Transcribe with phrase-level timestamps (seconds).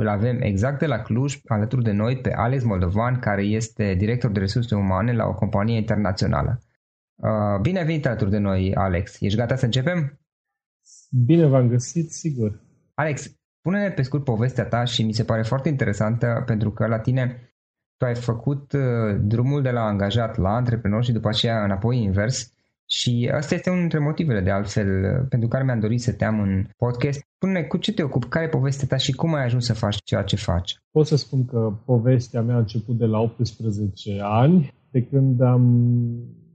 [0.00, 4.30] Îl avem exact de la Cluj, alături de noi, pe Alex Moldovan, care este director
[4.30, 6.60] de resurse umane la o companie internațională.
[7.14, 9.20] Uh, bine ai venit alături de noi, Alex.
[9.20, 10.20] Ești gata să începem?
[11.10, 12.60] Bine v-am găsit, sigur.
[12.94, 16.98] Alex, pune-ne pe scurt povestea ta și mi se pare foarte interesantă pentru că la
[16.98, 17.54] tine
[17.96, 18.80] tu ai făcut uh,
[19.20, 22.52] drumul de la angajat la antreprenor și după aceea înapoi invers
[22.92, 24.86] și asta este unul dintre motivele, de altfel,
[25.28, 27.26] pentru care mi-am dorit să te am în podcast.
[27.34, 29.96] Spune cu ce te ocupi, care e povestea ta și cum ai ajuns să faci
[30.04, 30.78] ceea ce faci?
[30.90, 35.64] Pot să spun că povestea mea a început de la 18 ani, de când am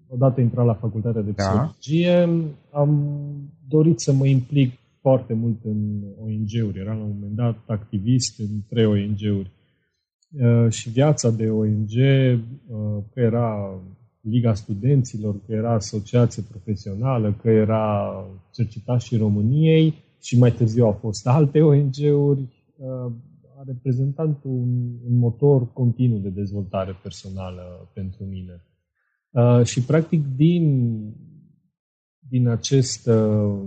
[0.08, 1.44] odată intrat la facultatea de da.
[1.44, 2.26] psihologie,
[2.72, 2.80] da.
[2.80, 3.20] am
[3.68, 6.80] dorit să mă implic foarte mult în ONG-uri.
[6.80, 9.52] Eram la un moment dat activist în trei ONG-uri.
[10.40, 13.80] Uh, și viața de ONG, uh, că era
[14.30, 18.14] Liga Studenților, că era asociație profesională, că era
[18.52, 22.42] Cercetașii României și mai târziu au fost alte ONG-uri,
[22.76, 23.12] uh,
[23.58, 24.70] a reprezentat un,
[25.10, 28.64] un motor continuu de dezvoltare personală pentru mine.
[29.30, 30.98] Uh, și practic din,
[32.20, 33.58] din acest, uh,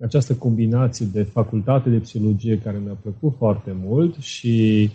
[0.00, 4.90] această combinație de facultate de psihologie care mi-a plăcut foarte mult și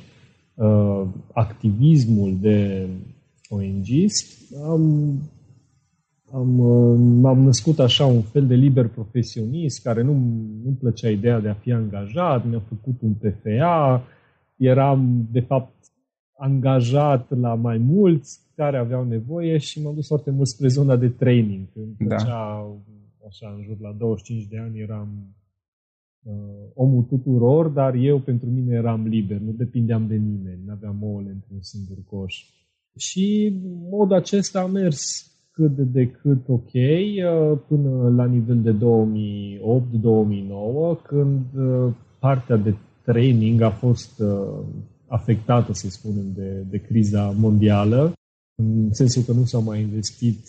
[1.33, 2.87] activismul de
[3.49, 5.13] ONGist, am,
[6.31, 6.49] am,
[7.19, 10.13] m-am născut așa un fel de liber profesionist care nu,
[10.63, 14.03] nu plăcea ideea de a fi angajat, mi-a făcut un PFA,
[14.57, 15.73] eram de fapt
[16.37, 21.09] angajat la mai mulți care aveau nevoie și m-am dus foarte mult spre zona de
[21.09, 21.67] training.
[21.73, 22.17] Când da.
[22.17, 22.77] făcea,
[23.27, 25.35] așa, în jur la 25 de ani eram
[26.23, 26.33] uh,
[26.73, 31.29] omul tuturor, dar eu pentru mine eram liber, nu depindeam de nimeni, nu aveam ouăle
[31.29, 32.45] într-un singur coș.
[32.97, 33.53] Și
[33.89, 38.77] modul acesta a mers cât de cât ok uh, până la nivel de 2008-2009,
[41.03, 44.63] când uh, partea de training a fost uh,
[45.07, 48.13] afectată, să spunem, de, de criza mondială,
[48.55, 50.47] în sensul că nu s-au mai investit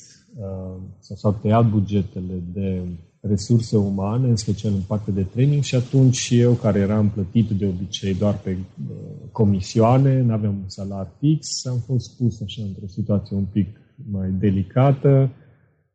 [0.99, 2.83] sau s-au tăiat bugetele de
[3.21, 7.67] resurse umane, în special în partea de training și atunci eu, care eram plătit de
[7.67, 8.57] obicei doar pe
[9.33, 13.69] comisioane, nu aveam un salar fix, am fost pus așa într-o situație un pic
[14.11, 15.31] mai delicată.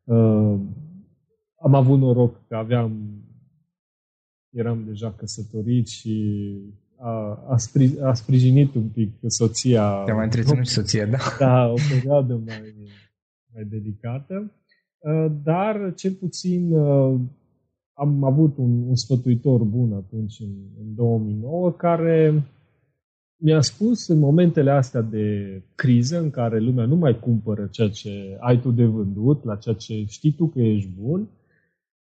[0.04, 0.58] Uh,
[1.62, 3.22] am avut noroc că aveam,
[4.50, 6.56] eram deja căsătorit și
[6.98, 10.02] a, a, spri, a sprijinit un pic soția.
[10.04, 11.18] Te-a mai întreținut și soția, da.
[11.38, 12.74] Da, o perioadă mai,
[13.54, 14.52] mai delicată.
[15.04, 17.20] Uh, dar, cel puțin, uh,
[17.92, 22.42] am avut un, un sfătuitor bun atunci, în, în 2009, care
[23.36, 28.36] mi-a spus în momentele astea de criză în care lumea nu mai cumpără ceea ce
[28.40, 31.28] ai tu de vândut, la ceea ce știi tu că ești bun,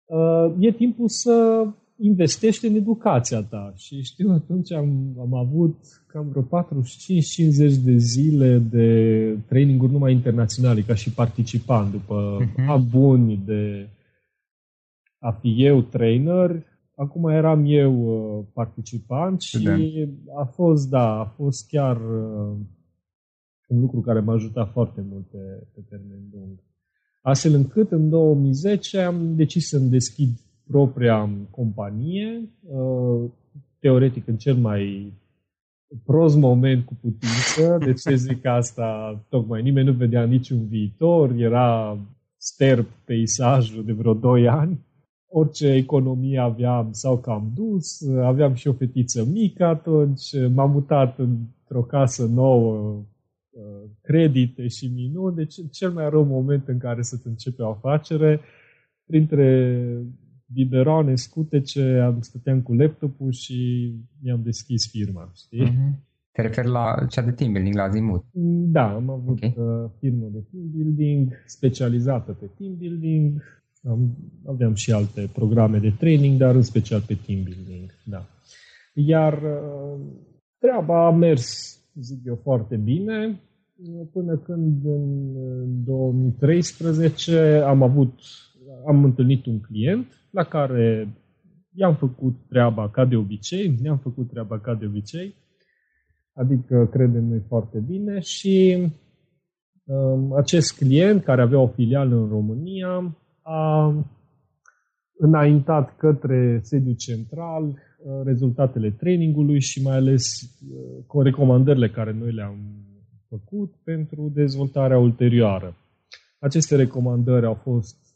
[0.06, 1.66] uh, e timpul să
[2.00, 3.74] investești în educația ta.
[3.76, 5.76] Și știu, atunci am, am avut
[6.08, 12.90] cam vreo 45-50 de zile de traininguri numai internaționale, ca și participant, după uh-huh.
[12.90, 13.90] buni de
[15.20, 16.64] a fi eu trainer,
[17.00, 19.68] Acum eram eu uh, participant și
[20.38, 22.58] a fost, da, a fost chiar uh,
[23.68, 26.60] un lucru care m-a ajutat foarte mult pe, pe termen lung.
[27.22, 30.30] Astfel încât în 2010 am decis să-mi deschid
[30.72, 33.30] propria companie, uh,
[33.80, 35.14] teoretic în cel mai
[36.04, 37.78] prost moment cu putință.
[37.86, 39.20] De ce zic asta?
[39.30, 41.98] Tocmai nimeni nu vedea niciun viitor, era
[42.38, 44.88] sterp peisajul de vreo 2 ani.
[45.32, 51.82] Orice economie aveam sau cam dus, aveam și o fetiță mică atunci, m-am mutat într-o
[51.82, 53.04] casă nouă,
[54.02, 58.40] credite și minuni, deci cel mai rău moment în care să-ți începe o afacere,
[59.06, 59.84] printre
[60.54, 63.92] biberoane, scutece, am stăteam cu laptopul și
[64.22, 65.70] mi-am deschis firma, știi?
[65.70, 66.08] Mm-hmm.
[66.32, 68.24] Te referi la cea de team building, la Zimut?
[68.72, 69.56] Da, am avut okay.
[69.58, 73.44] Uh, firmă de team building, specializată pe team building,
[73.84, 77.96] am, aveam și alte programe de training, dar în special pe team building.
[78.06, 78.26] Da.
[78.94, 80.00] Iar uh,
[80.58, 83.40] treaba a mers, zic eu, foarte bine,
[84.12, 88.20] până când în 2013 am avut,
[88.88, 91.14] am întâlnit un client la care
[91.74, 95.36] i-am făcut treaba ca de obicei, ne-am făcut treaba ca de obicei,
[96.34, 98.88] adică credem noi foarte bine și
[99.84, 103.94] um, acest client care avea o filială în România a
[105.18, 107.76] înaintat către sediul central uh,
[108.24, 110.24] rezultatele trainingului și mai ales
[111.12, 112.58] uh, recomandările care noi le-am
[113.30, 115.76] făcut pentru dezvoltarea ulterioară.
[116.40, 118.09] Aceste recomandări au fost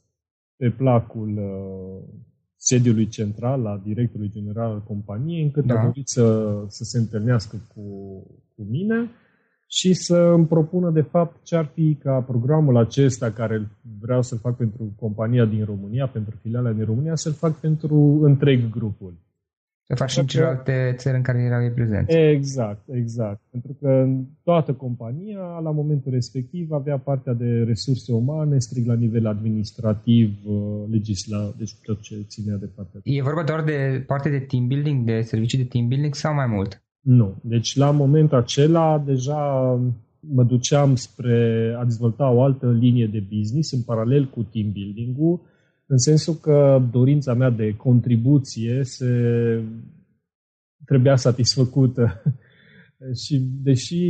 [0.64, 2.16] pe placul uh,
[2.56, 5.80] sediului central, la directorului general al companiei, încât da.
[5.80, 7.82] a dorit să, să se întâlnească cu,
[8.56, 9.10] cu mine
[9.68, 14.38] și să îmi propună de fapt ce ar fi ca programul acesta care vreau să-l
[14.38, 19.14] fac pentru compania din România, pentru filiala din România, să-l fac pentru întreg grupul.
[19.88, 22.16] Să faci și în celelalte țări în care erau prezenți.
[22.16, 23.42] Exact, exact.
[23.50, 24.08] Pentru că
[24.44, 30.84] toată compania, la momentul respectiv, avea partea de resurse umane, strict la nivel administrativ, uh,
[30.92, 33.00] legislativ, deci tot ce ținea de partea.
[33.04, 36.48] E vorba doar de parte de team building, de servicii de team building sau mai
[36.48, 36.84] mult?
[37.00, 37.36] Nu.
[37.42, 39.74] Deci la momentul acela deja
[40.20, 45.42] mă duceam spre a dezvolta o altă linie de business în paralel cu team building-ul,
[45.94, 49.12] în sensul că dorința mea de contribuție se
[50.86, 52.22] trebuia satisfăcută.
[53.24, 54.02] și deși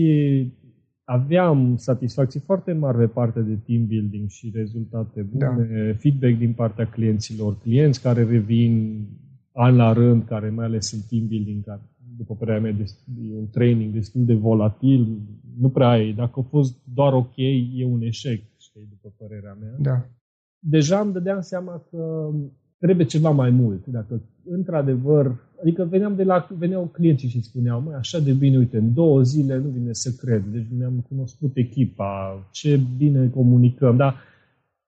[1.04, 5.98] aveam satisfacții foarte mari pe partea de team building și rezultate bune, da.
[5.98, 9.06] feedback din partea clienților, clienți care revin
[9.52, 11.82] an la rând, care mai ales în team building, care
[12.18, 15.08] după părerea mea, e un training destul de volatil.
[15.60, 16.14] Nu prea e.
[16.14, 17.34] Dacă a fost doar ok,
[17.74, 19.76] e un eșec, știi, după părerea mea.
[19.80, 20.06] Da.
[20.66, 22.30] Deja îmi dădeam seama că
[22.78, 23.86] trebuie ceva mai mult.
[23.86, 28.78] Dacă, într-adevăr, adică veneam de la, veneau clienții și spuneau, măi, așa de bine, uite,
[28.78, 30.44] în două zile nu vine să cred.
[30.52, 34.16] Deci mi-am cunoscut echipa, ce bine comunicăm, dar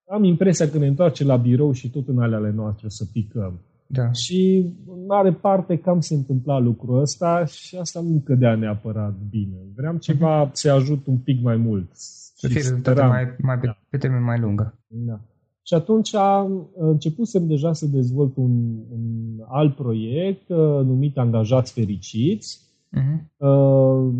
[0.07, 3.59] am impresia că ne întoarce la birou și tot în alea ale noastre să picăm.
[3.87, 4.11] Da.
[4.11, 9.57] Și în mare parte cam se întâmpla lucrul ăsta și asta nu cădea neapărat bine.
[9.75, 10.51] Vreau ceva uh-huh.
[10.51, 11.89] să ajut un pic mai mult.
[11.93, 13.77] Să fie rezultate mai, mai pe, da.
[13.89, 14.79] pe termen mai lungă.
[14.87, 15.19] Da.
[15.67, 22.59] Și atunci am început deja să dezvolt un, un alt proiect uh, numit Angajați Fericiți.
[22.97, 23.23] Uh-huh.
[23.37, 24.13] Uh,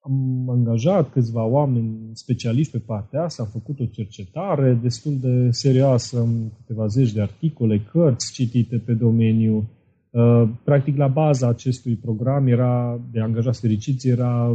[0.00, 6.28] am angajat câțiva oameni specialiști pe partea asta, am făcut o cercetare destul de serioasă,
[6.56, 9.68] câteva zeci de articole, cărți citite pe domeniu.
[10.10, 14.48] Uh, practic, la baza acestui program era de angajați fericiți, era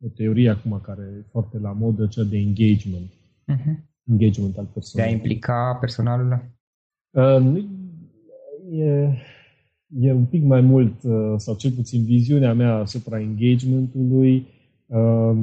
[0.00, 3.10] o teorie acum care e foarte la modă, cea de engagement.
[3.52, 4.94] Uh-huh engagement al personalului.
[4.94, 6.44] De a implica personalul?
[7.10, 7.64] Uh,
[8.72, 9.08] e,
[10.00, 14.46] e un pic mai mult, uh, sau cel puțin viziunea mea asupra engagementului
[14.86, 15.36] uh,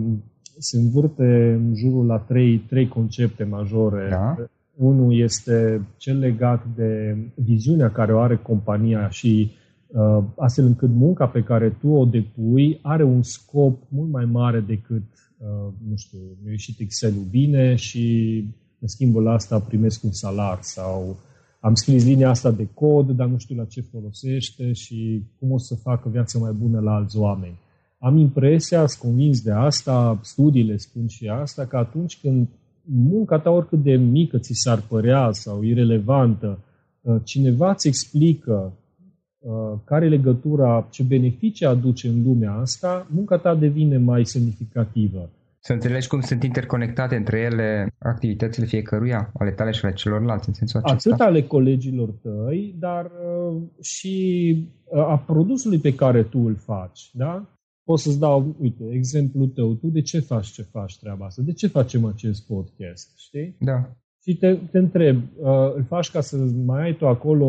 [0.58, 4.08] se învârte în jurul la trei, trei concepte majore.
[4.10, 4.36] Da?
[4.76, 9.52] Unul este cel legat de viziunea care o are compania și
[9.88, 14.60] uh, astfel încât munca pe care tu o depui are un scop mult mai mare
[14.60, 15.31] decât Uh,
[15.90, 18.38] nu știu, mi-a ieșit Excel-ul bine și
[18.80, 21.20] în schimbul asta primesc un salar sau
[21.60, 25.58] am scris linia asta de cod, dar nu știu la ce folosește și cum o
[25.58, 27.60] să facă viața mai bună la alți oameni.
[28.00, 32.48] Am impresia, sunt convins de asta, studiile spun și asta, că atunci când
[32.84, 36.60] munca ta, oricât de mică ți s-ar părea sau irelevantă,
[37.02, 38.81] uh, cineva îți explică Uh,
[39.84, 45.30] care legătura, ce beneficii aduce în lumea asta, munca ta devine mai semnificativă.
[45.64, 50.54] Să înțelegi cum sunt interconectate între ele activitățile fiecăruia, ale tale și ale celorlalți, în
[50.54, 51.10] sensul acesta?
[51.10, 57.10] Atât ale colegilor tăi, dar uh, și uh, a produsului pe care tu îl faci.
[57.14, 57.50] Da?
[57.84, 59.74] Pot să-ți dau, uite, exemplul tău.
[59.74, 61.42] Tu de ce faci ce faci treaba asta?
[61.42, 63.18] De ce facem acest podcast?
[63.18, 63.56] Știi?
[63.60, 67.48] Da și te, te întreb, uh, îl faci ca să mai ai tu acolo,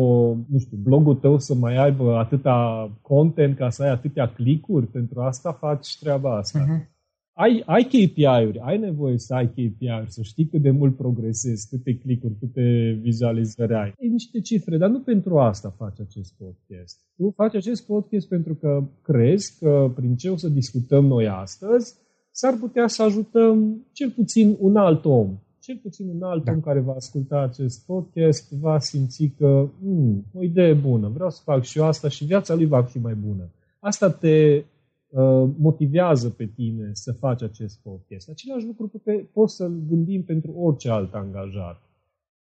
[0.49, 5.21] nu știu, blogul tău să mai aibă atâta content, ca să ai atâtea clicuri, pentru
[5.21, 6.59] asta faci treaba asta.
[6.59, 6.91] Uh-huh.
[7.35, 11.97] Ai, ai KPI-uri, ai nevoie să ai KPI-uri, să știi cât de mult progresezi, câte
[11.97, 13.93] clicuri, câte vizualizări ai.
[13.97, 16.99] E niște cifre, dar nu pentru asta faci acest podcast.
[17.15, 21.93] Tu faci acest podcast pentru că crezi că prin ce o să discutăm noi astăzi,
[22.31, 26.51] s-ar putea să ajutăm cel puțin un alt om cel puțin un alt da.
[26.51, 31.41] om care va asculta acest podcast va simți că mm, o idee bună, vreau să
[31.43, 33.51] fac și eu asta și viața lui va fi mai bună.
[33.79, 38.29] Asta te uh, motivează pe tine să faci acest podcast.
[38.29, 41.81] Același lucru pe care poți să-l gândim pentru orice alt angajat.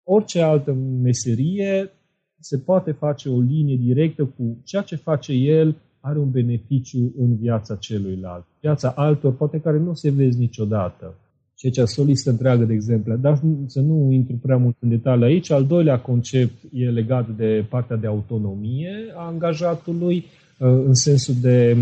[0.02, 0.72] Orice altă
[1.02, 1.90] meserie
[2.38, 7.36] se poate face o linie directă cu ceea ce face el are un beneficiu în
[7.36, 8.46] viața celuilalt.
[8.60, 11.14] Viața altor, poate care nu se vezi niciodată
[11.60, 15.24] și aici o listă întreagă de exemple, dar să nu intru prea mult în detalii
[15.24, 15.50] aici.
[15.50, 21.76] Al doilea concept e legat de partea de autonomie a angajatului, uh, în sensul de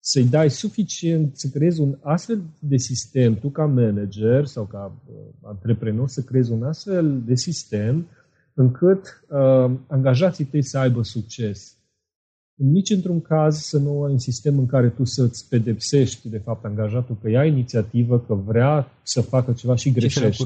[0.00, 5.14] să-i dai suficient, să creezi un astfel de sistem, tu ca manager sau ca uh,
[5.42, 8.06] antreprenor, să creezi un astfel de sistem
[8.54, 11.76] încât uh, angajații tăi să aibă succes
[12.62, 16.64] nici într-un caz să nu ai un sistem în care tu să-ți pedepsești, de fapt,
[16.64, 20.30] angajatul că ia inițiativă, că vrea să facă ceva și greșește.
[20.30, 20.44] Și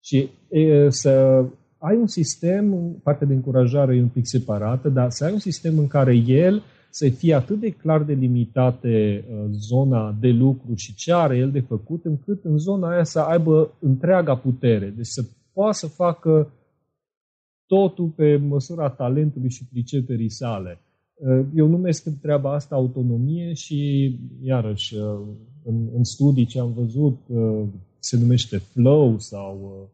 [0.00, 1.44] Și e, să
[1.78, 5.78] ai un sistem, partea de încurajare e un pic separată, dar să ai un sistem
[5.78, 11.12] în care el să fie atât de clar delimitate uh, zona de lucru și ce
[11.12, 14.92] are el de făcut, încât în zona aia să aibă întreaga putere.
[14.96, 16.52] Deci să poată să facă
[17.66, 20.80] totul pe măsura talentului și priceperii sale.
[21.54, 24.10] Eu numesc treaba asta autonomie și,
[24.42, 24.94] iarăși,
[25.64, 27.18] în, în studii ce am văzut,
[27.98, 29.88] se numește flow sau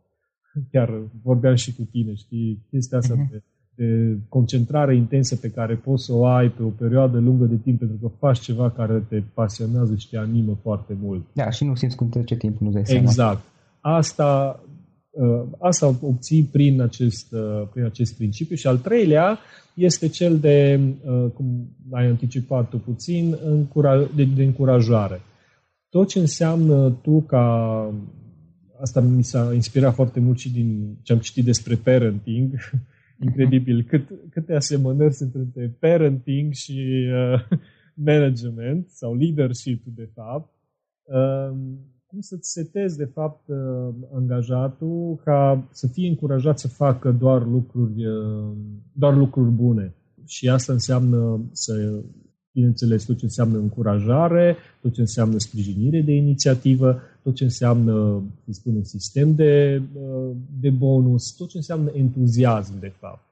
[0.70, 3.30] chiar vorbeam și cu tine, știi, chestia asta uh-huh.
[3.30, 3.42] de,
[3.74, 7.78] de concentrare intensă pe care poți să o ai pe o perioadă lungă de timp
[7.78, 11.22] pentru că faci ceva care te pasionează și te animă foarte mult.
[11.32, 13.02] Da, și nu simți cum trece timpul, nu dai seama.
[13.02, 13.42] Exact.
[13.80, 14.60] Asta,
[15.58, 17.34] asta obții prin acest,
[17.72, 18.56] prin acest principiu.
[18.56, 19.38] Și al treilea
[19.74, 23.38] este cel de, uh, cum ai anticipat tu puțin,
[24.14, 25.20] de, de încurajare.
[25.88, 27.44] Tot ce înseamnă tu ca
[28.80, 32.52] asta mi s-a inspirat foarte mult și din ce am citit despre parenting.
[33.26, 37.58] Incredibil cât, câte asemănări sunt între parenting și uh,
[38.10, 40.50] management sau leadership, de fapt.
[41.02, 41.56] Uh,
[42.12, 43.56] cum să-ți setezi, de fapt, uh,
[44.14, 48.52] angajatul ca să fie încurajat să facă doar lucruri, uh,
[48.92, 49.94] doar lucruri bune.
[50.26, 52.00] Și asta înseamnă să,
[52.52, 58.52] bineînțeles, tot ce înseamnă încurajare, tot ce înseamnă sprijinire de inițiativă, tot ce înseamnă, să
[58.52, 63.26] spunem, sistem de, uh, de bonus, tot ce înseamnă entuziasm, de fapt.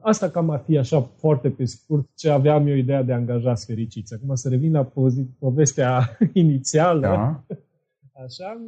[0.00, 4.14] Asta cam ar fi așa foarte pe scurt ce aveam eu ideea de angajați fericiți.
[4.14, 4.92] Acum să revin la
[5.38, 7.00] povestea inițială.
[7.00, 7.44] Da
[8.22, 8.60] Așa,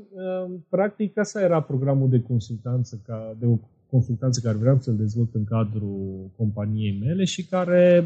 [0.68, 3.58] practic asta era programul de consultanță, ca, de o
[3.90, 8.04] consultanță care vreau să-l dezvolt în cadrul companiei mele și care,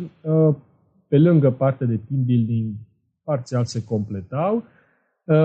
[1.08, 2.74] pe lângă partea de team building,
[3.24, 4.64] parțial se completau,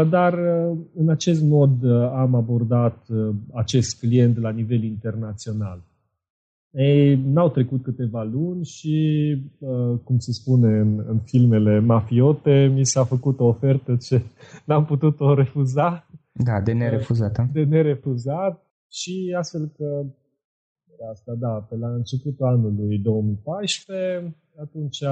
[0.10, 0.34] dar
[0.96, 3.06] în acest mod am abordat
[3.54, 5.84] acest client la nivel internațional.
[6.78, 12.86] Ei, n-au trecut câteva luni și, uh, cum se spune în, în filmele mafiote, mi
[12.86, 14.22] s-a făcut o ofertă ce
[14.68, 16.08] n-am putut-o refuza.
[16.32, 17.50] Da, de nerefuzată.
[17.54, 20.06] De nerefuzat și astfel că
[21.12, 25.04] asta, da, pe la începutul anului 2014, atunci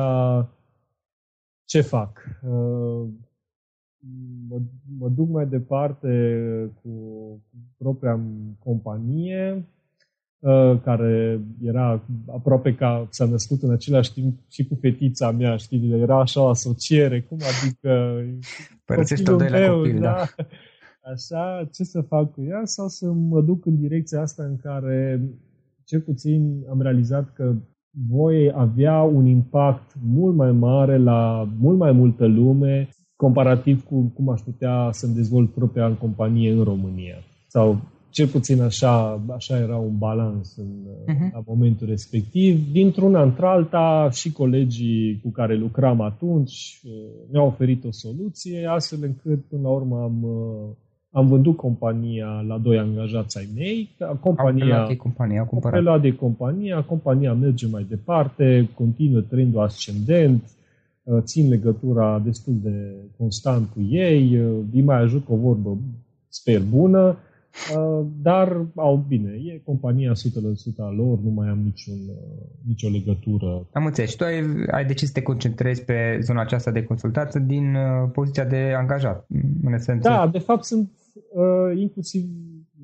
[1.65, 2.39] ce fac?
[2.41, 3.09] Uh,
[4.49, 4.61] mă,
[4.97, 6.11] mă duc mai departe
[6.81, 6.91] cu
[7.77, 8.19] propria
[8.59, 9.82] companie, Uh,
[10.83, 12.01] care era
[12.33, 16.47] aproape ca s-a născut în același timp și cu fetița mea, știi, era așa o
[16.47, 18.21] asociere, cum adică
[18.85, 20.25] Părăsești al doilea meu, copil, da.
[20.37, 20.45] da.
[21.11, 25.21] Așa, ce să fac cu ea sau să mă duc în direcția asta în care
[25.83, 27.55] cel puțin am realizat că
[28.07, 34.29] voi avea un impact mult mai mare la mult mai multă lume comparativ cu cum
[34.29, 37.15] aș putea să-mi dezvolt propria în companie în România.
[37.47, 37.79] Sau
[38.13, 41.31] cel puțin așa, așa era un balans în, uh-huh.
[41.31, 42.71] la momentul respectiv.
[42.71, 46.91] Dintr-una într-alta și colegii cu care lucram atunci uh,
[47.31, 50.75] mi-au oferit o soluție, astfel încât până la urmă am, uh,
[51.11, 53.95] am vândut compania la doi angajați ai mei.
[54.19, 56.01] Compania, au de compania, au cumpărat.
[56.01, 60.43] de compania, compania merge mai departe, continuă trendul ascendent,
[61.03, 64.33] uh, țin legătura destul de constant cu ei,
[64.73, 65.77] îi mai ajut cu o vorbă,
[66.27, 67.31] sper, bună Uh,
[68.21, 70.15] dar au bine, e compania 100%
[70.77, 72.15] a lor, nu mai am niciun, uh,
[72.67, 73.67] nicio legătură.
[73.71, 74.09] Am înțeles.
[74.09, 78.09] Și tu ai, ai decis să te concentrezi pe zona aceasta de consultață din uh,
[78.11, 79.27] poziția de angajat,
[79.63, 80.09] în esență.
[80.09, 80.91] Da, de fapt sunt
[81.33, 82.23] uh, inclusiv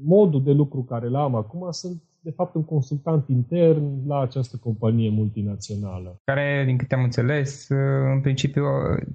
[0.04, 5.10] modul de lucru care l-am acum, sunt de fapt un consultant intern la această companie
[5.10, 6.22] multinațională.
[6.24, 7.68] Care, din câte am înțeles,
[8.14, 8.64] în principiu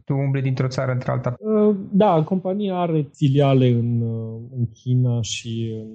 [0.04, 1.36] tu umbli dintr-o țară într-alta.
[1.90, 4.02] Da, compania are filiale în,
[4.56, 5.88] în China și în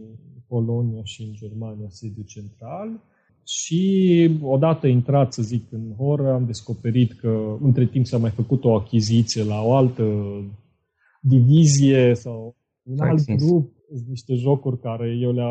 [0.48, 2.90] Polonia și în Germania, sediu central.
[3.44, 8.64] Și odată intrat, să zic, în horă, am descoperit că între timp s-a mai făcut
[8.64, 10.04] o achiziție la o altă
[11.22, 15.44] divizie sau un alt grup sunt niște jocuri care eu le,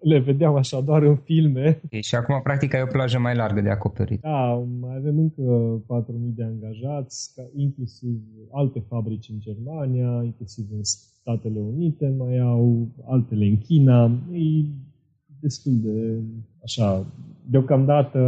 [0.00, 1.80] le vedeam așa doar în filme.
[1.84, 4.20] Okay, și acum, practic, ai o plajă mai largă de acoperit.
[4.20, 8.20] Da, mai avem încă 4.000 de angajați, inclusiv
[8.52, 14.10] alte fabrici în Germania, inclusiv în Statele Unite, mai au altele în China.
[14.32, 14.64] E
[15.40, 16.20] destul de,
[16.62, 17.06] așa,
[17.50, 18.18] deocamdată,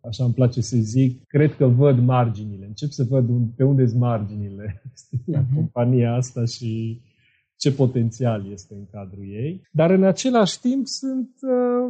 [0.00, 2.66] așa îmi place să zic, cred că văd marginile.
[2.66, 4.82] Încep să văd pe unde sunt marginile
[5.24, 5.54] la uh-huh.
[5.54, 7.00] compania asta și
[7.64, 9.62] ce potențial este în cadrul ei.
[9.70, 11.88] Dar în același timp sunt, uh,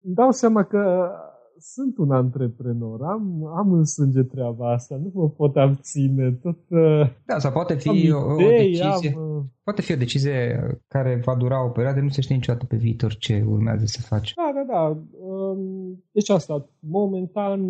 [0.00, 1.10] îmi dau seama că
[1.58, 6.32] sunt un antreprenor, am, am în sânge treaba asta, nu mă pot abține.
[6.32, 9.14] Tot, uh, da, sau poate fi idei, o, o decizie.
[9.16, 12.66] Am, uh, Poate fi o decizie care va dura o perioadă, nu se știe niciodată
[12.66, 14.34] pe viitor ce urmează să faci.
[14.34, 14.96] Da, da, da.
[15.26, 17.60] Um, deci asta, momentan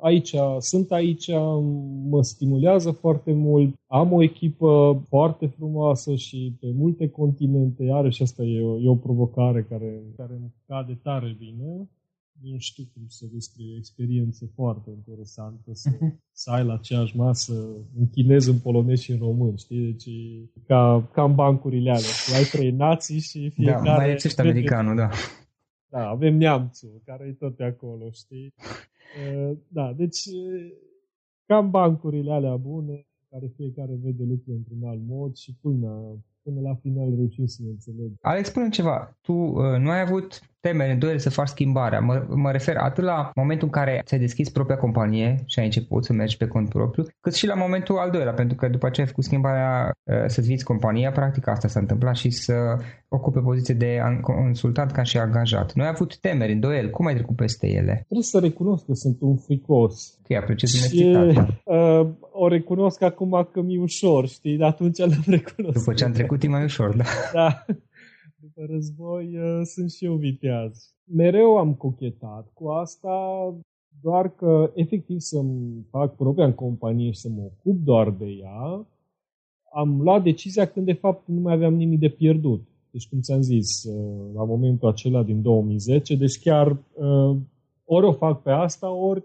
[0.00, 1.30] aici, sunt aici,
[2.10, 8.42] mă stimulează foarte mult, am o echipă foarte frumoasă și pe multe continente, iarăși asta
[8.42, 11.88] e o, e o provocare care, care îmi cade tare bine
[12.40, 16.16] nu știu cum să descriu, o experiență foarte interesantă să, uh-huh.
[16.42, 17.52] să ai la aceeași masă
[17.98, 19.92] în chinez, în polonez și în român, știi?
[19.92, 20.08] Deci
[20.66, 22.36] ca, ca în bancurile alea.
[22.36, 23.88] Ai trei nații și da, fiecare...
[23.88, 25.10] Da, mai lipsește americanul, da.
[25.88, 28.54] Da, avem neamțul, care e tot pe acolo, știi?
[29.68, 30.20] Da, deci
[31.46, 36.74] cam bancurile alea bune, care fiecare vede lucrurile într-un alt mod și până, până la
[36.74, 38.16] final reușim să ne înțelegem.
[38.20, 39.18] Alex, spune ceva.
[39.20, 42.00] Tu uh, nu ai avut temeri, îndoieli să faci schimbarea.
[42.00, 46.04] Mă, mă refer atât la momentul în care ți-ai deschis propria companie și ai început
[46.04, 49.00] să mergi pe cont propriu, cât și la momentul al doilea, pentru că după ce
[49.00, 52.54] ai făcut schimbarea uh, să-ți viți compania, practic asta s-a întâmplat și să
[53.08, 55.72] ocupe poziție de consultant ca și angajat.
[55.74, 56.90] Nu ai avut temeri, îndoieli.
[56.90, 57.92] Cum ai trecut peste ele?
[57.92, 60.18] Trebuie să recunosc că sunt un fricos.
[60.18, 61.60] Ok, apreciez onestitatea.
[61.64, 64.56] Uh, o recunosc acum că mi-e ușor, știi?
[64.56, 65.78] Dar atunci l-am recunoscut.
[65.78, 67.04] După ce am trecut e mai ușor, da.
[67.32, 67.64] Da
[68.56, 70.94] după război uh, sunt și eu viteaz.
[71.04, 73.54] Mereu am cochetat cu asta,
[74.02, 78.86] doar că efectiv să-mi fac propria în companie și să mă ocup doar de ea,
[79.72, 82.66] am luat decizia când de fapt nu mai aveam nimic de pierdut.
[82.90, 87.36] Deci cum ți-am zis, uh, la momentul acela din 2010, deci chiar uh,
[87.84, 89.24] ori o fac pe asta, ori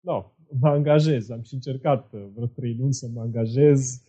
[0.00, 0.24] no,
[0.60, 1.30] mă angajez.
[1.30, 4.02] Am și încercat vreo trei luni să mă angajez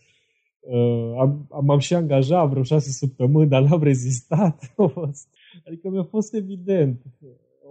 [0.70, 1.30] Uh,
[1.62, 4.74] m-am și angajat vreo șase săptămâni, dar n-am rezistat.
[5.66, 7.02] adică mi-a fost evident.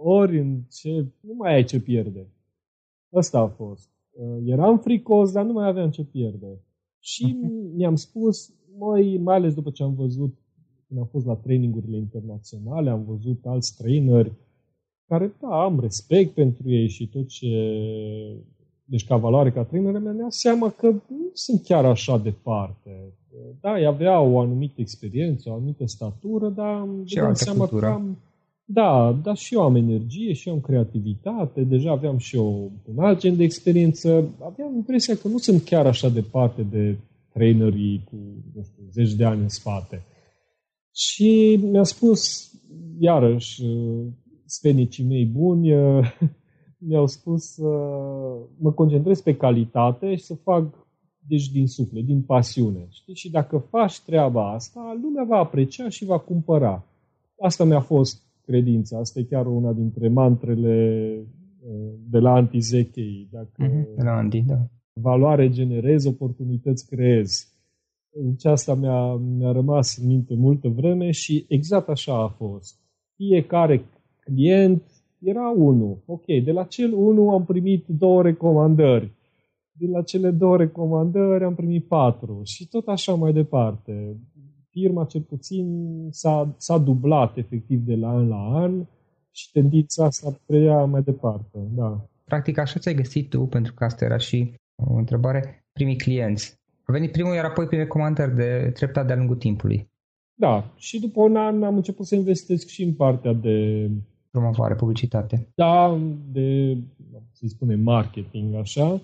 [0.02, 1.06] Ori în ce...
[1.20, 2.26] Nu mai ai ce pierde.
[3.10, 3.88] Asta a fost.
[4.10, 6.64] Uh, eram fricos, dar nu mai aveam ce pierde.
[6.98, 7.74] Și uh-huh.
[7.76, 10.38] mi-am spus, mai, mai ales după ce am văzut,
[10.86, 14.32] când am fost la trainingurile internaționale, am văzut alți traineri
[15.08, 17.46] care, da, am respect pentru ei și tot ce
[18.90, 23.12] deci ca valoare, ca trainer, mi-am dat seama că nu sunt chiar așa departe.
[23.60, 27.86] Da, ei aveau o anumită experiență, o anumită statură, dar îmi dădeam seama cultură.
[27.86, 28.18] că am,
[28.64, 33.04] da, dar și eu am energie, și eu am creativitate, deja aveam și eu un
[33.04, 34.08] alt gen de experiență.
[34.44, 36.96] Aveam impresia că nu sunt chiar așa departe de
[37.32, 38.16] trainerii cu,
[38.54, 40.02] nu știu, zeci de ani în spate.
[40.94, 42.50] Și mi-a spus,
[42.98, 43.62] iarăși,
[44.44, 45.70] sfenicii mei buni,
[46.78, 47.68] mi-au spus să
[48.58, 50.86] mă concentrez pe calitate și să fac
[51.28, 52.86] deci din suflet, din pasiune.
[52.90, 53.14] Știi?
[53.14, 56.84] Și dacă faci treaba asta, lumea va aprecia și va cumpăra.
[57.40, 58.98] Asta mi-a fost credința.
[58.98, 61.08] Asta e chiar una dintre mantrele
[61.66, 63.28] uh, de la Antizechei.
[63.30, 64.58] Dacă mm-hmm, de la Anti, da.
[64.92, 67.52] Valoare generez, oportunități creez.
[68.10, 72.80] Deci asta mi-a, mi-a rămas în minte multă vreme și exact așa a fost.
[73.16, 73.84] Fiecare
[74.24, 74.82] client
[75.20, 76.02] era unul.
[76.06, 79.12] Ok, de la cel unul am primit două recomandări.
[79.72, 84.16] De la cele două recomandări am primit patru și tot așa mai departe.
[84.70, 85.66] Firma cel puțin
[86.10, 88.86] s-a, s-a dublat efectiv de la an la an
[89.30, 91.58] și tendința asta preia mai departe.
[91.74, 92.08] Da.
[92.24, 96.56] Practic așa ți-ai găsit tu, pentru că asta era și o întrebare, primii clienți.
[96.84, 99.88] A venit primul, iar apoi prin recomandări de treptat de-a lungul timpului.
[100.34, 103.90] Da, și după un an am început să investesc și în partea de
[104.38, 105.48] promovare, publicitate.
[105.54, 105.98] Da,
[106.32, 106.76] de,
[107.32, 109.00] să spunem, marketing, așa.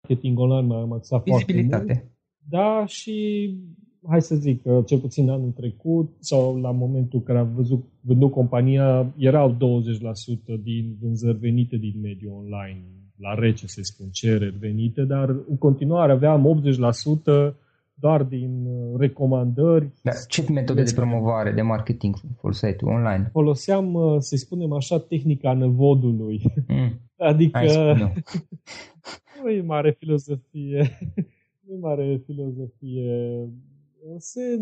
[0.00, 1.76] Marketing online m-a axat Vizibilitate.
[1.76, 2.12] Foarte mult.
[2.48, 3.48] Da, și
[4.08, 9.14] hai să zic, cel puțin anul trecut sau la momentul care am văzut vândut compania,
[9.16, 9.56] erau 20%
[10.62, 12.82] din vânzări venite din mediul online,
[13.16, 16.62] la rece să spun, cereri venite, dar în continuare aveam
[17.52, 17.54] 80%
[17.94, 19.92] doar din uh, recomandări.
[20.02, 23.28] Da, ce metode de promovare, de marketing foloseai tu online?
[23.32, 26.42] Foloseam, uh, să spunem așa, tehnica năvodului.
[26.68, 27.00] Mm.
[27.16, 27.94] Adică
[29.42, 30.98] nu e mare filozofie.
[31.66, 33.48] nu e mare filozofie.
[34.18, 34.60] Se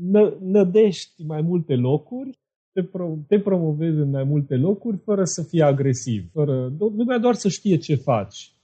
[0.00, 2.38] nă, nădești mai multe locuri,
[2.72, 7.34] te, pro, te promovezi în mai multe locuri fără să fii agresiv, fără, lumea doar
[7.34, 8.54] să știe ce faci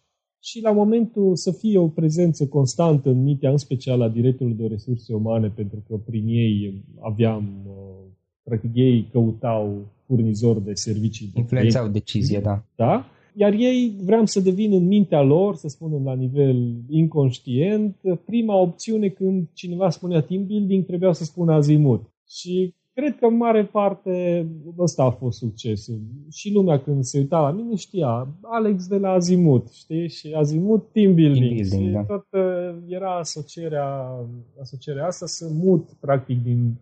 [0.40, 4.66] și la momentul să fie o prezență constantă în mintea, în special a directorului de
[4.66, 8.11] resurse umane, pentru că prin ei aveam, uh,
[8.42, 11.33] practic ei căutau furnizori de servicii.
[11.35, 12.64] Influențau de decizia, da.
[12.76, 13.07] Da?
[13.35, 19.09] Iar ei vreau să devin în mintea lor, să spunem la nivel inconștient, prima opțiune
[19.09, 22.03] când cineva spunea team building, trebuia să spună azimut.
[22.29, 24.47] Și cred că în mare parte
[24.79, 26.01] ăsta a fost succesul.
[26.31, 30.09] Și lumea când se uita la mine știa, Alex de la Azimut, știi?
[30.09, 31.45] Și Azimut team building.
[31.45, 32.03] Team building și da.
[32.03, 33.89] tot uh, era asocierea,
[34.61, 36.75] asocierea asta să mut practic din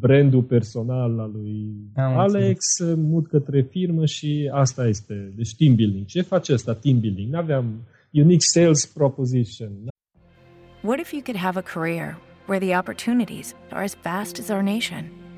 [0.00, 3.04] brandul personal al lui Am Alex, înțeles.
[3.10, 5.32] mut către firmă și asta este.
[5.36, 6.04] Deci team building.
[6.04, 7.32] Ce face asta team building?
[7.32, 7.64] N-aveam
[8.12, 9.70] unique sales proposition.
[10.82, 14.62] What if you could have a career where the opportunities are as vast as our
[14.62, 15.21] nation?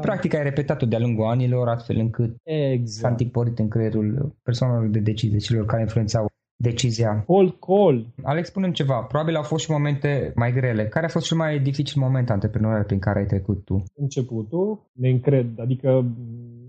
[0.00, 2.86] Practic ai repetat-o de-a lungul anilor, astfel încât exact.
[2.88, 7.24] s-a întiporit în creierul persoanelor de decizie, celor care influențau decizia.
[7.26, 8.06] Call, call.
[8.22, 9.00] Alex, spunem ceva.
[9.00, 10.86] Probabil au fost și momente mai grele.
[10.86, 13.82] Care a fost cel mai dificil moment antreprenorial prin care ai trecut tu?
[13.94, 16.04] Începutul, neîncred, adică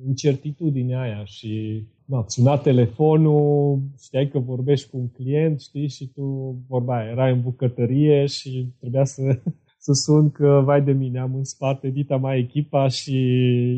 [0.07, 6.55] incertitudinea aia și na, suna telefonul, știai că vorbești cu un client, știi, și tu
[6.67, 9.39] vorba erai în bucătărie și trebuia să
[9.77, 13.17] să sun că, vai de mine, am în spate dita mai echipa și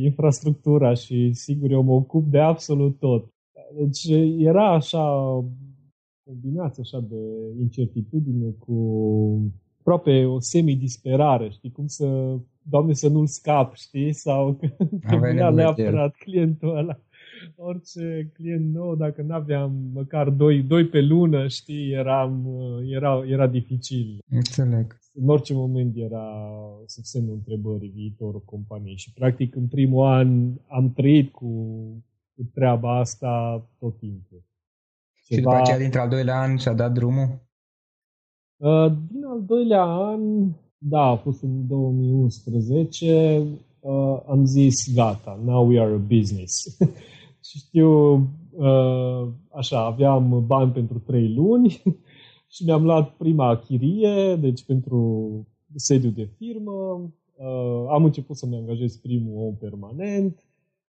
[0.03, 3.27] infrastructura și sigur eu mă ocup de absolut tot.
[3.77, 4.03] Deci
[4.37, 5.03] era așa
[6.23, 7.15] combinație așa de
[7.59, 8.75] incertitudine cu
[9.79, 14.67] aproape o semi-disperare, știi, cum să, doamne, să nu-l scap, știi, sau că
[15.07, 16.99] trebuia neapărat clientul ăla.
[17.55, 22.47] Orice client nou, dacă nu aveam măcar doi, doi pe lună, știi, eram,
[22.85, 24.17] era, era dificil.
[24.29, 24.97] Înțeleg.
[25.13, 26.49] În orice moment era
[26.85, 31.47] sub semnul întrebării viitorul companiei și practic în primul an am trăit cu,
[32.35, 34.43] cu treaba asta tot timpul.
[35.25, 35.39] Ceva...
[35.39, 37.47] Și după aceea, dintre al doilea an, și-a dat drumul?
[38.57, 40.21] Uh, din al doilea an,
[40.77, 43.43] da, a fost în 2011,
[43.79, 46.77] uh, am zis gata, now we are a business.
[47.43, 48.13] și știu,
[48.51, 51.69] uh, așa, aveam bani pentru trei luni
[52.53, 55.29] și mi-am luat prima chirie, deci pentru
[55.75, 57.11] sediu de firmă.
[57.35, 60.43] Uh, am început să-mi angajez primul om permanent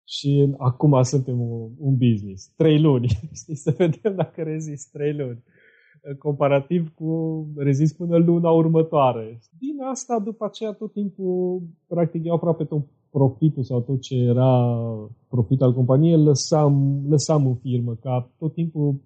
[0.04, 2.54] și acum suntem un, un business.
[2.56, 3.08] Trei luni.
[3.42, 5.44] Știți, să vedem dacă rezist trei luni
[6.18, 9.40] comparativ cu rezist până luna următoare.
[9.60, 14.78] Din asta, după aceea, tot timpul, practic, eu aproape tot profitul sau tot ce era
[15.28, 19.02] profit al companiei, lăsam, lăsam în firmă, ca tot timpul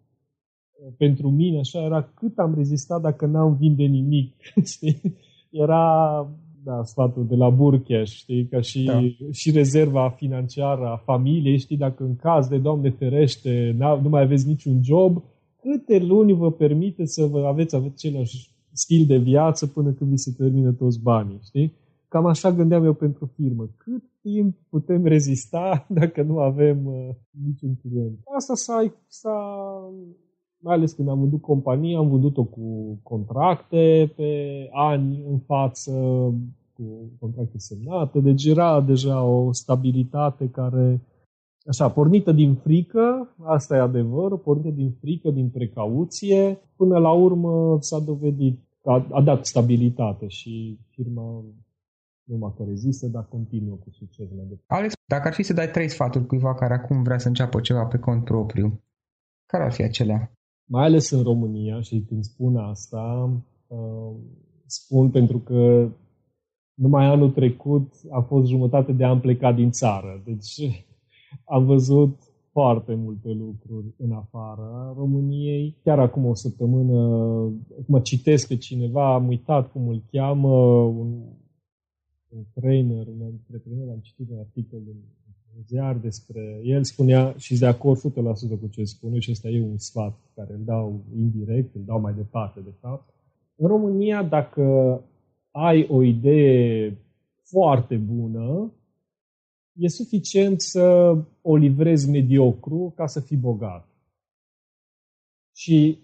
[0.97, 4.33] pentru mine așa era cât am rezistat dacă n-am vinde nimic.
[4.73, 5.01] Știi?
[5.49, 6.27] Era
[6.63, 9.01] da, sfatul de la Burcheș, știi, ca și, da.
[9.31, 14.47] și rezerva financiară a familiei, știi, dacă în caz de Doamne ferește nu mai aveți
[14.47, 15.23] niciun job,
[15.61, 20.17] câte luni vă permite să vă aveți, aveți același stil de viață până când vi
[20.17, 21.73] se termină toți banii, știi?
[22.13, 23.69] Cam așa gândeam eu pentru firmă.
[23.77, 27.09] Cât timp putem rezista dacă nu avem uh,
[27.45, 28.19] niciun client?
[28.35, 29.37] Asta s-a, s-a,
[30.59, 34.31] mai ales când am vândut compania, am vândut-o cu contracte pe
[34.71, 35.91] ani în față,
[36.73, 36.83] cu
[37.19, 41.01] contracte semnate, deci era deja o stabilitate care
[41.65, 47.77] așa, pornită din frică, asta e adevăr, pornită din frică, din precauție, până la urmă
[47.79, 51.43] s-a dovedit că a, a dat stabilitate și firma
[52.23, 54.73] numai că rezistă, dar continuă cu succes mai departe.
[54.83, 57.85] Alex, dacă ar fi să dai trei sfaturi cuiva care acum vrea să înceapă ceva
[57.85, 58.83] pe cont propriu,
[59.45, 60.31] care ar fi acelea?
[60.65, 63.29] Mai ales în România și când spun asta,
[63.67, 64.15] uh,
[64.65, 65.89] spun pentru că
[66.73, 70.21] numai anul trecut a fost jumătate de an plecat din țară.
[70.25, 70.83] Deci
[71.55, 72.19] am văzut
[72.51, 75.77] foarte multe lucruri în afara României.
[75.83, 76.97] Chiar acum o săptămână,
[77.85, 81.42] mă citesc pe cineva, am uitat cum îl cheamă, un, un
[82.53, 87.99] trainer, un antreprenor, am citit un articol în ziar despre el, spunea și de acord
[87.99, 88.03] 100%
[88.59, 92.13] cu ce spune și ăsta e un sfat care îl dau indirect, îl dau mai
[92.13, 93.13] departe, de fapt.
[93.55, 94.63] În România, dacă
[95.51, 96.97] ai o idee
[97.43, 98.71] foarte bună,
[99.73, 103.87] e suficient să o livrezi mediocru ca să fii bogat.
[105.55, 105.97] Și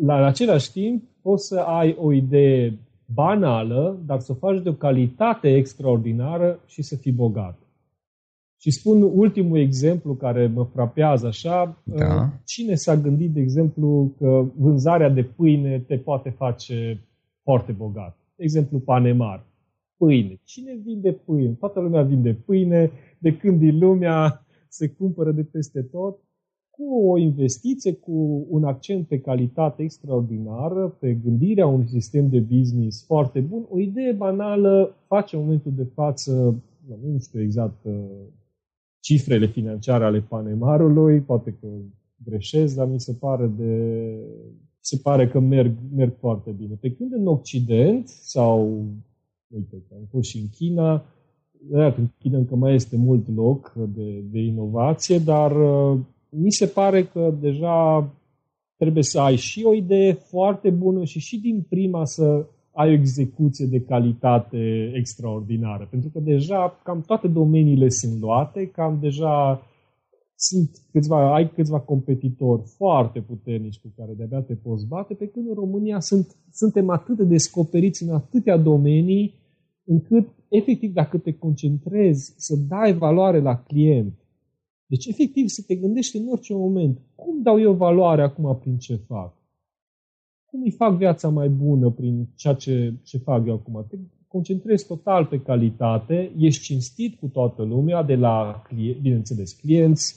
[0.00, 2.78] la același timp poți să ai o idee
[3.14, 7.58] banală, dar să o faci de o calitate extraordinară și să fii bogat.
[8.60, 11.82] Și spun ultimul exemplu care mă frapează așa.
[11.84, 12.14] Da.
[12.14, 17.00] Uh, cine s-a gândit, de exemplu, că vânzarea de pâine te poate face
[17.42, 18.16] foarte bogat?
[18.36, 19.44] De exemplu, Panemar
[19.96, 20.40] pâine.
[20.44, 21.52] Cine vinde pâine?
[21.52, 26.18] Toată lumea vinde pâine, de când din lumea se cumpără de peste tot,
[26.76, 33.04] cu o investiție, cu un accent pe calitate extraordinară, pe gândirea unui sistem de business
[33.04, 36.62] foarte bun, o idee banală face în momentul de față,
[37.02, 37.94] nu știu exact uh,
[39.00, 41.68] cifrele financiare ale Panemarului, poate că
[42.24, 44.14] greșesc, dar mi se pare de
[44.80, 46.74] se pare că merg, merg foarte bine.
[46.80, 48.84] Pe când în Occident sau
[49.48, 51.04] Uite, am fost și în China.
[51.72, 55.98] Iată, în China încă mai este mult loc de, de inovație, dar uh,
[56.42, 58.10] mi se pare că deja
[58.76, 62.92] trebuie să ai și o idee foarte bună și și din prima să ai o
[62.92, 65.86] execuție de calitate extraordinară.
[65.90, 69.62] Pentru că deja cam toate domeniile sunt luate, cam deja
[70.36, 75.48] sunt câțiva, ai câțiva competitori foarte puternici cu care de-abia te poți bate, pe când
[75.48, 79.34] în România sunt, suntem atât de descoperiți în atâtea domenii,
[79.84, 84.12] încât, efectiv, dacă te concentrezi să dai valoare la client,
[84.86, 88.96] deci, efectiv, să te gândești în orice moment, cum dau eu valoare acum prin ce
[88.96, 89.34] fac?
[90.44, 93.86] Cum îi fac viața mai bună prin ceea ce, ce fac eu acum?
[93.88, 93.96] Te
[94.28, 98.62] concentrezi total pe calitate, ești cinstit cu toată lumea, de la,
[99.00, 100.16] bineînțeles, clienți,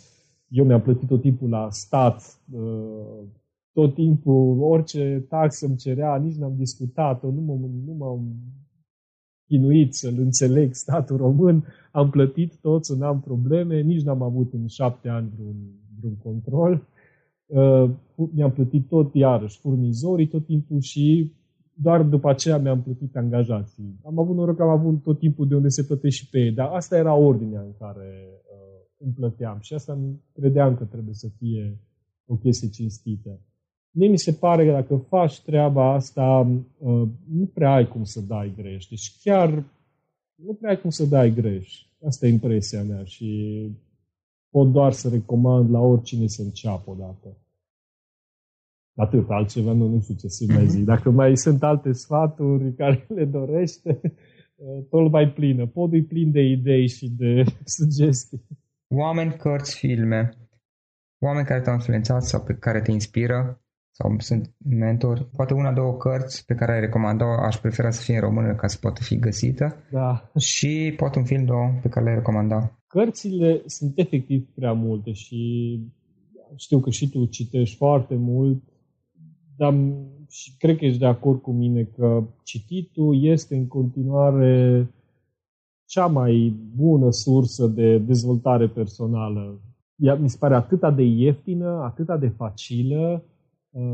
[0.49, 3.23] eu mi-am plătit tot timpul la stat, uh,
[3.73, 8.35] tot timpul, orice taxă îmi cerea, nici n-am discutat-o, nu, m- nu m-am
[9.49, 14.67] chinuit să-l înțeleg statul român, am plătit tot, să n-am probleme, nici n-am avut în
[14.67, 15.55] șapte ani vreun,
[15.99, 16.87] vreun control.
[17.45, 17.89] Uh,
[18.33, 21.33] mi-am plătit tot iarăși furnizorii tot timpul și
[21.73, 23.99] doar după aceea mi-am plătit angajații.
[24.03, 26.51] Am avut noroc că am avut tot timpul de unde se plătește și pe ei,
[26.51, 29.57] dar asta era ordinea în care uh, îmi plăteam.
[29.61, 29.99] Și asta
[30.33, 31.79] credeam că trebuie să fie
[32.25, 33.39] o chestie cinstită.
[33.91, 36.47] Mie mi se pare că dacă faci treaba asta,
[36.77, 38.85] uh, nu prea ai cum să dai greș.
[38.85, 39.63] Deci chiar
[40.35, 41.83] nu prea ai cum să dai greș.
[42.05, 43.69] Asta e impresia mea și
[44.49, 47.37] pot doar să recomand la oricine să înceapă odată.
[48.95, 50.71] Atât, altceva nu, nu știu ce să mai mhm.
[50.71, 50.85] zic.
[50.85, 54.01] Dacă mai sunt alte sfaturi care le dorește,
[54.89, 55.67] tot mai plină.
[55.67, 57.43] Podul e plin de idei și de
[57.77, 58.41] sugestii.
[58.87, 60.29] Oameni, cărți, filme.
[61.19, 63.61] Oameni care te-au influențat sau pe care te inspiră
[64.01, 65.25] sau sunt mentori.
[65.35, 68.67] Poate una, două cărți pe care ai recomandat aș prefera să fie în română ca
[68.67, 69.75] să poată fi găsită.
[69.91, 70.31] Da.
[70.37, 72.79] Și poate un film, două, pe care le-ai recomandat.
[72.87, 75.39] Cărțile sunt efectiv prea multe și
[76.55, 78.63] știu că și tu citești foarte mult,
[79.55, 79.75] dar
[80.29, 84.87] și cred că ești de acord cu mine că cititul este în continuare
[85.85, 89.61] cea mai bună sursă de dezvoltare personală.
[89.95, 93.37] Ea mi se pare atât de ieftină, atât de facilă uh,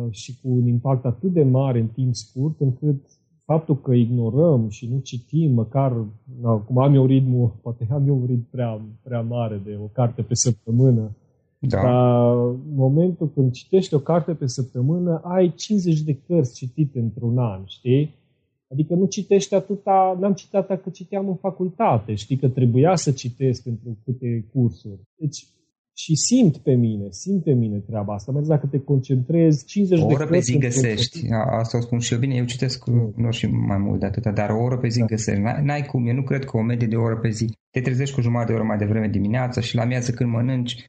[0.09, 3.01] și cu un impact atât de mare în timp scurt, încât
[3.45, 6.05] faptul că ignorăm și nu citim, măcar,
[6.41, 9.85] na, cum am eu ritmul, poate am eu un ritm prea, prea mare de o
[9.85, 11.11] carte pe săptămână,
[11.59, 11.81] da.
[11.81, 17.37] Dar în momentul când citești o carte pe săptămână, ai 50 de cărți citite într-un
[17.37, 18.15] an, știi?
[18.71, 23.11] Adică nu citești atâta, n-am citit atâta cât citeam în facultate, știi că trebuia să
[23.11, 24.99] citesc pentru câte cursuri.
[25.15, 25.47] Deci,
[25.97, 30.07] și simt pe mine, simt pe mine treaba asta, mai dacă te concentrezi 50 o
[30.07, 33.45] de oră pe zi găsești, asta o spun și eu bine, eu citesc nu și
[33.45, 35.05] mai mult de atâta, dar o oră pe zi da.
[35.05, 37.81] găsești, n-ai cum, eu nu cred că o medie de o oră pe zi, te
[37.81, 40.85] trezești cu jumătate de oră mai devreme dimineața și la miază când mănânci,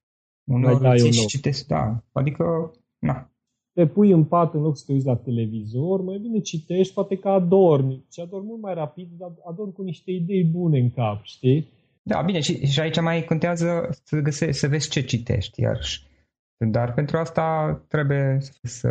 [0.47, 2.03] Uneori mai dai și citesc, da.
[2.13, 3.31] Adică, na.
[3.73, 7.17] Te pui în pat în loc să te uiți la televizor, mai bine citești, poate
[7.17, 8.05] că adormi.
[8.13, 11.69] Și adormi mult mai rapid, dar adormi cu niște idei bune în cap, știi?
[12.09, 16.07] Da, bine, și, și aici mai contează să, găsești, să vezi ce citești, iarăși.
[16.71, 18.89] Dar pentru asta trebuie să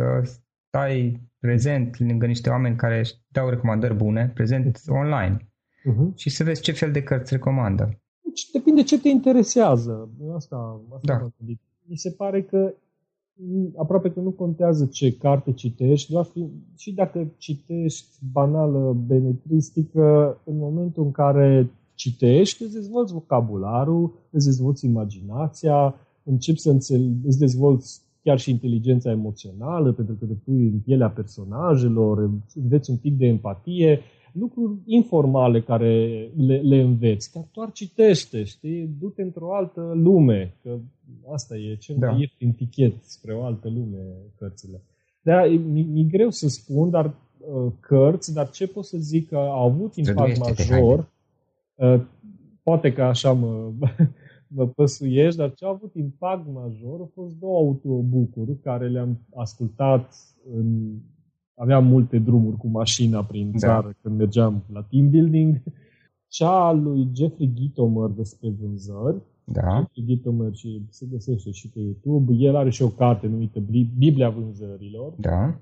[0.68, 5.36] stai prezent lângă niște oameni care își dau recomandări bune, prezent online.
[5.38, 6.14] Uh-huh.
[6.14, 8.00] Și să vezi ce fel de cărți recomandă.
[8.20, 10.08] Deci depinde ce te interesează.
[10.34, 11.28] Asta, asta da.
[11.82, 12.74] Mi se pare că
[13.76, 20.56] aproape că nu contează ce carte citești, doar fi, și dacă citești banală benetristică, în
[20.56, 28.00] momentul în care citești, îți dezvolți vocabularul, îți dezvolți imaginația, începi să înțel- îți dezvolți
[28.22, 33.26] chiar și inteligența emoțională, pentru că te pui în pielea personajelor, înveți un pic de
[33.26, 34.00] empatie
[34.32, 35.90] lucruri informale care
[36.36, 38.90] le, le înveți, dar doar citește, știi?
[39.00, 40.78] Du-te într-o altă lume, că
[41.32, 42.10] asta e cel da.
[42.10, 43.98] mai ieftin tichet spre o altă lume
[44.38, 44.82] cărțile.
[45.22, 45.32] De
[45.72, 49.68] mi, mi greu să spun, dar uh, cărți, dar ce pot să zic că au
[49.68, 51.04] avut impact major, uh,
[52.62, 53.72] poate că așa mă,
[54.56, 60.14] mă păsuiești, dar ce au avut impact major au fost două autobucuri care le-am ascultat
[60.54, 60.98] în
[61.56, 63.58] aveam multe drumuri cu mașina prin da.
[63.58, 65.62] țară când mergeam la team building.
[66.28, 69.22] Cea a lui Jeffrey Gitomer despre vânzări.
[69.44, 69.76] Da.
[69.76, 72.32] Jeffrey Gitomer și se găsește și pe YouTube.
[72.32, 73.60] El are și o carte numită
[73.98, 75.14] Biblia vânzărilor.
[75.18, 75.60] Da.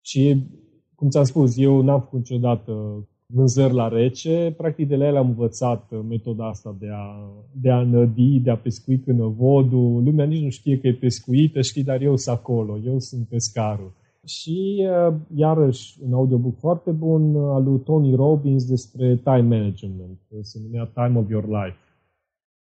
[0.00, 0.46] Și,
[0.94, 4.54] cum ți-am spus, eu n-am făcut niciodată vânzări la rece.
[4.56, 8.56] Practic de la el am învățat metoda asta de a, de a nădi, de a
[8.56, 10.02] pescui când vodul.
[10.04, 13.92] Lumea nici nu știe că e pescuită, știi, dar eu sunt acolo, eu sunt pescarul.
[14.24, 20.18] Și, uh, iarăși, un audiobook foarte bun uh, al lui Tony Robbins despre time management.
[20.40, 21.76] Se numea Time of Your Life.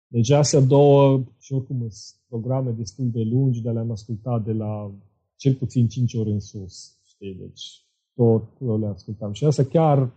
[0.07, 4.91] Deci astea două, și oricum sunt programe destul de lungi, dar le-am ascultat de la
[5.35, 6.97] cel puțin 5 ori în sus.
[7.03, 7.33] Știi?
[7.33, 9.31] Deci tot le ascultam.
[9.31, 10.11] Și asta chiar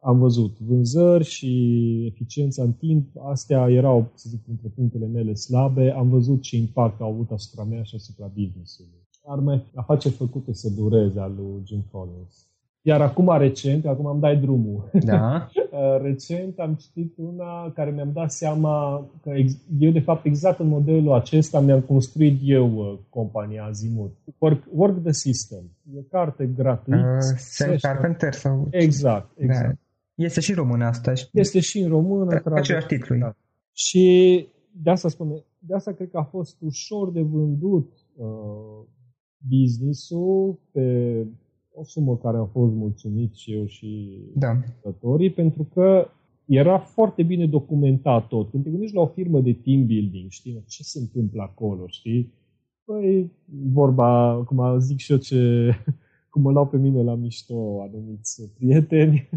[0.00, 0.58] am văzut.
[0.58, 5.90] Vânzări și eficiența în timp, astea erau, să zic, între punctele mele slabe.
[5.90, 10.70] Am văzut ce impact au avut asupra mea și asupra business-ului arme, afaceri făcute să
[10.70, 12.46] dureze al lui Jim Collins.
[12.82, 14.90] Iar acum recent, acum am dai drumul.
[14.92, 15.30] Da.
[15.76, 19.30] Uh, recent am citit una care mi-am dat seama că
[19.78, 24.16] eu, de fapt, exact în modelul acesta mi-am construit eu uh, compania Azimut.
[24.38, 25.58] Work, Work the System.
[25.94, 27.16] E o carte gratuită.
[27.16, 28.66] Uh, Sam Carpenter sau...
[28.70, 29.66] Exact, exact.
[29.66, 29.85] Da.
[30.16, 31.12] Este și în română asta.
[31.32, 32.42] Este și în română.
[32.44, 33.16] Da, același titlu.
[33.16, 33.36] Da.
[33.72, 38.86] Și de asta spune, de asta cred că a fost ușor de vândut uh,
[39.48, 41.26] business-ul pe
[41.72, 44.60] o sumă care a fost mulțumit și eu și da.
[45.34, 46.08] pentru că
[46.46, 48.50] era foarte bine documentat tot.
[48.50, 52.32] Când te gândești la o firmă de team building, știi, ce se întâmplă acolo, știi?
[52.84, 53.30] Păi,
[53.72, 55.70] vorba, cum zic și eu ce,
[56.30, 59.28] cum mă lau pe mine la mișto anumiți prieteni,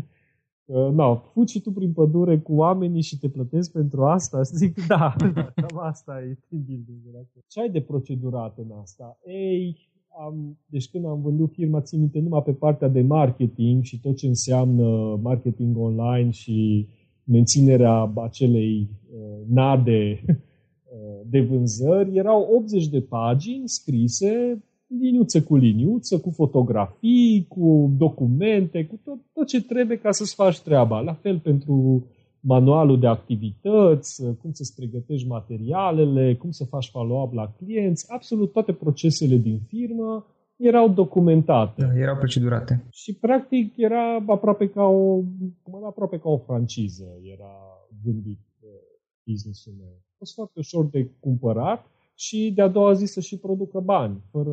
[0.69, 4.41] Uh, no, fugi și tu prin pădure cu oamenii și te plătesc pentru asta?
[4.61, 5.15] Zic, da,
[5.55, 6.99] cam asta e team building.
[7.47, 9.19] Ce ai de procedurat în asta?
[9.25, 9.77] Ei,
[10.19, 14.15] am, deci când am vândut firma, țin minte numai pe partea de marketing și tot
[14.15, 16.87] ce înseamnă marketing online și
[17.23, 24.63] menținerea acelei uh, nade uh, de vânzări, erau 80 de pagini scrise
[24.97, 30.59] liniuță cu liniuță, cu fotografii, cu documente, cu tot, tot ce trebuie ca să-ți faci
[30.59, 30.99] treaba.
[30.99, 32.07] La fel pentru
[32.39, 38.73] manualul de activități, cum să-ți pregătești materialele, cum să faci follow-up la clienți, absolut toate
[38.73, 40.25] procesele din firmă
[40.55, 41.81] erau documentate.
[41.81, 42.85] Da, erau procedurate.
[42.91, 45.23] Și practic era aproape ca o,
[45.87, 47.53] aproape ca o franciză, era
[48.03, 48.69] gândit uh,
[49.27, 49.93] business-ul meu.
[49.97, 51.85] A fost foarte ușor de cumpărat
[52.19, 54.51] și de-a doua zi să și producă bani, fără,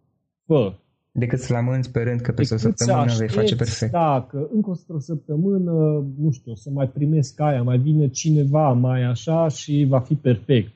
[0.46, 0.72] Fă.
[1.12, 3.92] Decât să l pe rând că peste decât o săptămână vei face perfect.
[3.92, 5.72] Da, că încă o săptămână,
[6.18, 10.14] nu știu, o să mai primesc aia, mai vine cineva mai așa și va fi
[10.14, 10.72] perfect.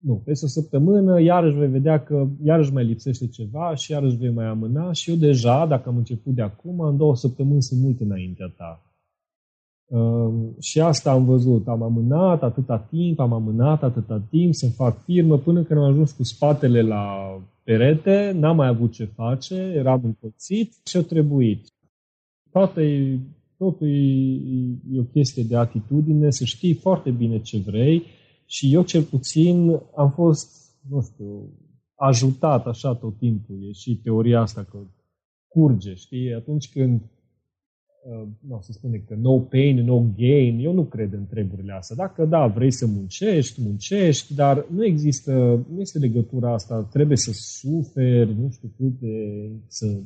[0.00, 4.30] Nu, peste o săptămână iarăși vei vedea că iarăși mai lipsește ceva și iarăși vei
[4.30, 8.00] mai amâna și eu deja, dacă am început de acum, în două săptămâni sunt mult
[8.00, 8.84] înaintea ta.
[9.90, 11.68] Uh, și asta am văzut.
[11.68, 16.12] Am amânat atâta timp, am amânat atâta timp să fac firmă până când am ajuns
[16.12, 21.66] cu spatele la perete, n-am mai avut ce face, eram împățit și a trebuit.
[22.50, 23.18] Toate,
[23.58, 28.02] totul e, e o chestie de atitudine, să știi foarte bine ce vrei,
[28.50, 30.50] și eu cel puțin am fost,
[30.88, 31.52] nu știu,
[31.94, 33.68] ajutat așa tot timpul.
[33.68, 34.78] E și teoria asta că
[35.48, 36.34] curge, știi?
[36.34, 41.26] Atunci când uh, nu să spune că no pain, no gain, eu nu cred în
[41.26, 41.96] treburile astea.
[41.96, 45.32] Dacă da, vrei să muncești, muncești, dar nu există,
[45.70, 50.00] nu este legătura asta, trebuie să suferi, nu știu cât de, să...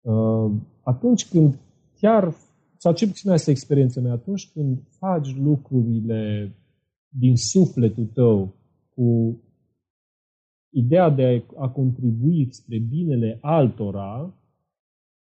[0.00, 0.52] Uh,
[0.82, 1.58] atunci când
[2.00, 2.34] chiar,
[2.76, 6.52] sau ce puțin asta experiența mea, atunci când faci lucrurile
[7.18, 8.54] din sufletul tău
[8.94, 9.38] cu
[10.70, 14.34] ideea de a contribui spre binele altora,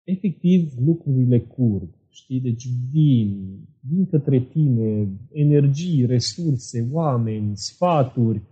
[0.04, 1.88] efectiv lucrurile curg.
[2.08, 2.40] Știi?
[2.40, 8.42] Deci vin, vin către tine energii, resurse, oameni, sfaturi.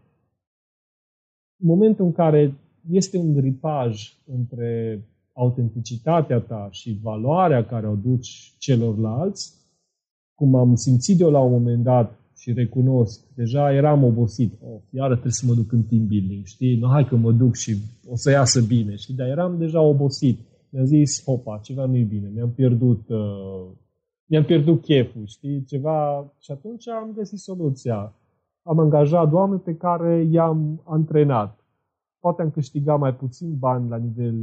[1.56, 2.54] În momentul în care
[2.90, 9.54] este un ripaj între autenticitatea ta și valoarea care o duci celorlalți,
[10.34, 14.52] cum am simțit eu la un moment dat și recunosc, deja eram obosit.
[14.62, 16.76] Oh, iară trebuie să mă duc în team building, știi?
[16.76, 17.76] Nu, hai că mă duc și
[18.08, 19.14] o să iasă bine, știi?
[19.14, 20.38] Dar eram deja obosit.
[20.68, 23.66] Mi-a zis, hopa, ceva nu-i bine, mi-am pierdut, uh,
[24.26, 25.64] mi-am pierdut cheful, știi?
[25.64, 26.26] Ceva...
[26.40, 28.14] Și atunci am găsit soluția.
[28.62, 31.58] Am angajat oameni pe care i-am antrenat.
[32.18, 34.34] Poate am câștigat mai puțin bani la nivel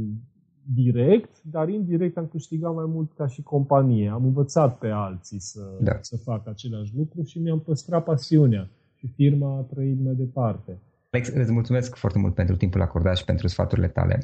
[0.74, 4.08] direct, dar indirect am câștigat mai mult ca și companie.
[4.08, 5.98] Am învățat pe alții să, da.
[6.00, 10.78] să facă același lucru și mi-am păstrat pasiunea și firma a trăit mai departe.
[11.10, 14.22] Alex, îți mulțumesc foarte mult pentru timpul acordat și pentru sfaturile tale.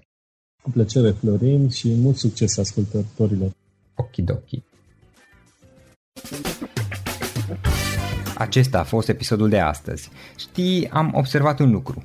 [0.63, 3.51] Cu plăcere, Florin, și mult succes ascultătorilor.
[3.97, 4.63] Okidoki.
[8.39, 10.11] Acesta a fost episodul de astăzi.
[10.37, 12.05] Știi, am observat un lucru.